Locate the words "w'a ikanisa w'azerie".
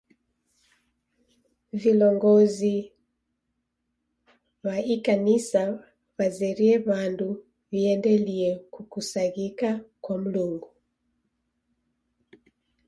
4.63-6.75